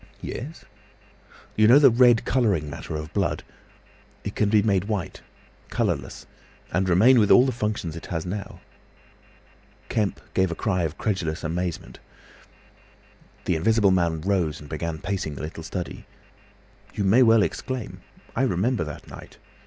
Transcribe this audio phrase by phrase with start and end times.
[0.23, 0.65] "Yes?"
[1.55, 3.43] "You know the red colouring matter of blood;
[4.23, 8.61] it can be made white—colourless—and remain with all the functions it has now!"
[9.89, 11.99] Kemp gave a cry of incredulous amazement.
[13.45, 16.07] The Invisible Man rose and began pacing the little study.
[16.95, 18.01] "You may well exclaim.
[18.35, 19.37] I remember that night.